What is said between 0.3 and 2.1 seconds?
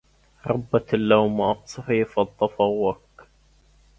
ربة اللوم أقصري